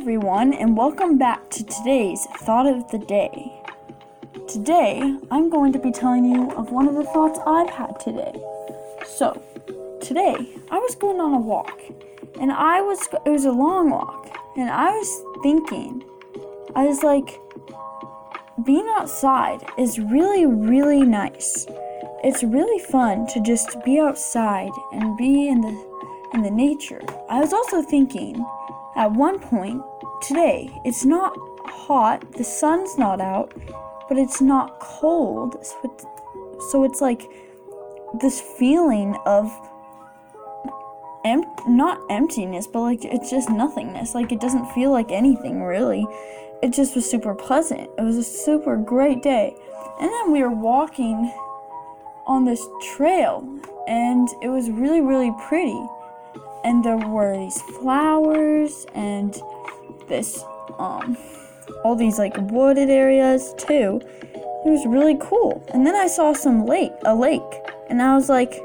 everyone, 0.00 0.54
and 0.54 0.78
welcome 0.78 1.18
back 1.18 1.50
to 1.50 1.62
today's 1.62 2.24
Thought 2.38 2.66
of 2.66 2.90
the 2.90 2.98
Day. 3.00 3.52
Today, 4.48 5.18
I'm 5.30 5.50
going 5.50 5.74
to 5.74 5.78
be 5.78 5.92
telling 5.92 6.24
you 6.24 6.50
of 6.52 6.72
one 6.72 6.88
of 6.88 6.94
the 6.94 7.04
thoughts 7.04 7.38
I've 7.46 7.68
had 7.68 8.00
today. 8.00 8.32
So, 9.04 9.42
today, 10.00 10.36
I 10.70 10.78
was 10.78 10.94
going 10.94 11.20
on 11.20 11.34
a 11.34 11.38
walk, 11.38 11.78
and 12.40 12.50
I 12.50 12.80
was, 12.80 13.06
it 13.26 13.28
was 13.28 13.44
a 13.44 13.52
long 13.52 13.90
walk, 13.90 14.34
and 14.56 14.70
I 14.70 14.88
was 14.88 15.42
thinking, 15.42 16.02
I 16.74 16.86
was 16.86 17.02
like, 17.02 17.38
being 18.64 18.90
outside 18.96 19.60
is 19.76 19.98
really, 19.98 20.46
really 20.46 21.02
nice. 21.02 21.66
It's 22.24 22.42
really 22.42 22.82
fun 22.84 23.26
to 23.34 23.42
just 23.42 23.76
be 23.84 24.00
outside 24.00 24.72
and 24.92 25.18
be 25.18 25.46
in 25.46 25.60
the 25.60 25.90
in 26.32 26.42
the 26.42 26.50
nature. 26.50 27.02
I 27.28 27.40
was 27.40 27.52
also 27.52 27.82
thinking 27.82 28.46
at 28.96 29.12
one 29.12 29.38
point 29.38 29.82
today, 30.22 30.70
it's 30.84 31.04
not 31.04 31.36
hot, 31.64 32.32
the 32.32 32.44
sun's 32.44 32.98
not 32.98 33.20
out, 33.20 33.52
but 34.08 34.18
it's 34.18 34.40
not 34.40 34.80
cold. 34.80 35.64
So 35.64 35.76
it's, 35.84 36.06
so 36.70 36.84
it's 36.84 37.00
like 37.00 37.22
this 38.20 38.40
feeling 38.40 39.16
of 39.24 39.50
em- 41.24 41.44
not 41.66 42.00
emptiness, 42.10 42.66
but 42.66 42.80
like 42.80 43.04
it's 43.04 43.30
just 43.30 43.50
nothingness. 43.50 44.14
Like 44.14 44.32
it 44.32 44.40
doesn't 44.40 44.66
feel 44.72 44.90
like 44.90 45.10
anything 45.10 45.62
really. 45.62 46.06
It 46.62 46.72
just 46.72 46.94
was 46.94 47.08
super 47.08 47.34
pleasant. 47.34 47.88
It 47.98 48.02
was 48.02 48.16
a 48.16 48.24
super 48.24 48.76
great 48.76 49.22
day. 49.22 49.54
And 50.00 50.10
then 50.10 50.32
we 50.32 50.42
were 50.42 50.50
walking 50.50 51.32
on 52.26 52.44
this 52.44 52.66
trail 52.94 53.46
and 53.88 54.28
it 54.42 54.48
was 54.48 54.70
really 54.70 55.00
really 55.00 55.32
pretty 55.48 55.80
and 56.64 56.84
there 56.84 56.96
were 56.96 57.36
these 57.36 57.60
flowers 57.80 58.86
and 58.94 59.40
this 60.08 60.42
um 60.78 61.16
all 61.84 61.94
these 61.96 62.18
like 62.18 62.36
wooded 62.50 62.90
areas 62.90 63.54
too. 63.56 64.00
It 64.34 64.68
was 64.68 64.84
really 64.86 65.16
cool. 65.20 65.64
And 65.72 65.86
then 65.86 65.94
I 65.94 66.06
saw 66.06 66.34
some 66.34 66.66
lake, 66.66 66.92
a 67.06 67.14
lake, 67.14 67.40
and 67.88 68.02
I 68.02 68.14
was 68.14 68.28
like, 68.28 68.60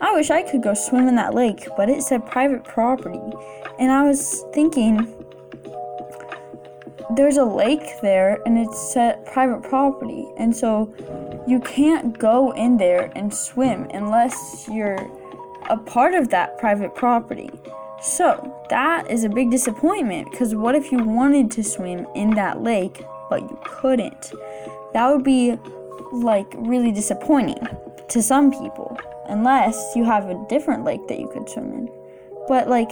I 0.00 0.12
wish 0.12 0.30
I 0.30 0.42
could 0.42 0.62
go 0.62 0.74
swim 0.74 1.08
in 1.08 1.14
that 1.16 1.34
lake, 1.34 1.66
but 1.76 1.88
it 1.88 2.02
said 2.02 2.26
private 2.26 2.64
property. 2.64 3.22
And 3.78 3.90
I 3.90 4.06
was 4.06 4.44
thinking 4.52 5.08
there's 7.16 7.36
a 7.36 7.44
lake 7.44 8.00
there 8.02 8.38
and 8.44 8.58
it's 8.58 8.92
set 8.92 9.24
private 9.24 9.62
property. 9.62 10.26
And 10.36 10.54
so 10.54 10.92
you 11.46 11.60
can't 11.60 12.18
go 12.18 12.52
in 12.52 12.76
there 12.76 13.10
and 13.14 13.32
swim 13.32 13.86
unless 13.94 14.68
you're 14.68 14.98
a 15.70 15.76
part 15.76 16.14
of 16.14 16.28
that 16.30 16.58
private 16.58 16.94
property. 16.94 17.50
So, 18.00 18.54
that 18.68 19.10
is 19.10 19.24
a 19.24 19.28
big 19.28 19.50
disappointment 19.50 20.30
because 20.30 20.54
what 20.54 20.74
if 20.74 20.92
you 20.92 20.98
wanted 20.98 21.50
to 21.52 21.64
swim 21.64 22.06
in 22.14 22.30
that 22.34 22.62
lake 22.62 23.04
but 23.30 23.42
you 23.42 23.58
couldn't? 23.64 24.32
That 24.92 25.10
would 25.10 25.24
be 25.24 25.58
like 26.12 26.52
really 26.56 26.92
disappointing 26.92 27.66
to 28.08 28.22
some 28.22 28.50
people 28.50 28.98
unless 29.28 29.96
you 29.96 30.04
have 30.04 30.28
a 30.28 30.46
different 30.48 30.84
lake 30.84 31.06
that 31.08 31.18
you 31.18 31.28
could 31.28 31.48
swim 31.48 31.72
in. 31.72 31.90
But 32.46 32.68
like 32.68 32.90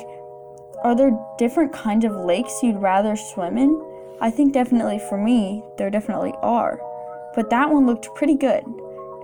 are 0.82 0.96
there 0.96 1.16
different 1.38 1.72
kinds 1.72 2.04
of 2.04 2.12
lakes 2.16 2.60
you'd 2.62 2.76
rather 2.76 3.14
swim 3.14 3.56
in? 3.56 3.80
I 4.20 4.30
think 4.30 4.52
definitely 4.52 4.98
for 5.08 5.16
me, 5.16 5.62
there 5.78 5.90
definitely 5.90 6.32
are. 6.42 6.80
But 7.36 7.50
that 7.50 7.70
one 7.70 7.86
looked 7.86 8.12
pretty 8.16 8.34
good. 8.34 8.64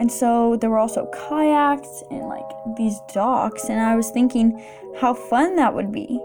And 0.01 0.11
so 0.11 0.57
there 0.57 0.71
were 0.71 0.79
also 0.79 1.07
kayaks 1.07 2.03
and 2.11 2.29
like 2.29 2.49
these 2.77 3.01
docks, 3.13 3.69
and 3.69 3.81
I 3.81 3.97
was 3.97 4.11
thinking 4.11 4.63
how 5.01 5.15
fun 5.15 5.57
that 5.57 5.75
would 5.75 5.93
be. 5.93 6.21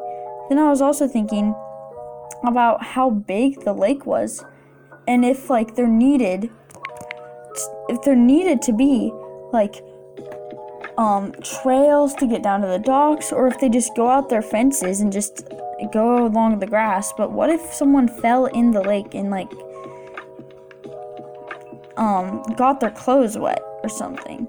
Then 0.49 0.59
I 0.59 0.69
was 0.69 0.81
also 0.81 1.07
thinking 1.07 1.55
about 2.43 2.83
how 2.83 3.09
big 3.09 3.61
the 3.61 3.73
lake 3.73 4.05
was 4.05 4.43
and 5.07 5.25
if 5.25 5.49
like 5.49 5.75
there 5.75 5.87
needed 5.87 6.49
if 7.89 8.01
there 8.03 8.15
needed 8.15 8.61
to 8.61 8.73
be 8.73 9.11
like 9.51 9.83
um 10.97 11.33
trails 11.41 12.13
to 12.13 12.27
get 12.27 12.43
down 12.43 12.61
to 12.61 12.67
the 12.67 12.79
docks 12.79 13.31
or 13.31 13.47
if 13.47 13.59
they 13.59 13.69
just 13.69 13.95
go 13.95 14.09
out 14.09 14.29
their 14.29 14.41
fences 14.41 14.99
and 14.99 15.11
just 15.11 15.47
go 15.91 16.25
along 16.25 16.59
the 16.59 16.67
grass 16.67 17.13
but 17.17 17.31
what 17.31 17.49
if 17.49 17.61
someone 17.73 18.07
fell 18.07 18.45
in 18.47 18.71
the 18.71 18.81
lake 18.81 19.13
and 19.13 19.29
like 19.29 19.51
um, 21.97 22.43
got 22.55 22.79
their 22.79 22.91
clothes 22.91 23.37
wet 23.37 23.61
or 23.83 23.89
something. 23.89 24.47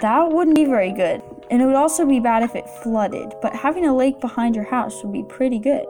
That 0.00 0.30
wouldn't 0.30 0.56
be 0.56 0.64
very 0.64 0.92
good. 0.92 1.22
And 1.50 1.60
it 1.60 1.66
would 1.66 1.74
also 1.74 2.06
be 2.06 2.20
bad 2.20 2.44
if 2.44 2.54
it 2.54 2.68
flooded, 2.82 3.34
but 3.42 3.54
having 3.54 3.84
a 3.84 3.94
lake 3.94 4.20
behind 4.20 4.54
your 4.54 4.64
house 4.64 5.02
would 5.02 5.12
be 5.12 5.24
pretty 5.24 5.58
good. 5.58 5.84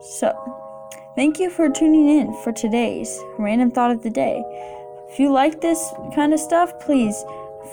So, 0.00 0.34
thank 1.14 1.38
you 1.38 1.50
for 1.50 1.70
tuning 1.70 2.08
in 2.08 2.34
for 2.42 2.52
today's 2.52 3.22
random 3.38 3.70
thought 3.70 3.92
of 3.92 4.02
the 4.02 4.10
day. 4.10 4.42
If 5.08 5.20
you 5.20 5.30
like 5.30 5.60
this 5.60 5.92
kind 6.14 6.34
of 6.34 6.40
stuff, 6.40 6.78
please 6.80 7.24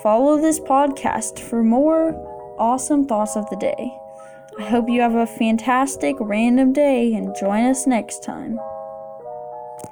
follow 0.03 0.39
this 0.39 0.59
podcast 0.59 1.39
for 1.39 1.63
more 1.63 2.13
awesome 2.59 3.07
thoughts 3.07 3.35
of 3.35 3.49
the 3.49 3.55
day. 3.55 3.91
I 4.59 4.63
hope 4.63 4.87
you 4.87 5.01
have 5.01 5.15
a 5.15 5.25
fantastic 5.25 6.15
random 6.19 6.73
day 6.73 7.13
and 7.15 7.35
join 7.35 7.63
us 7.63 7.87
next 7.87 8.23
time. 8.23 8.59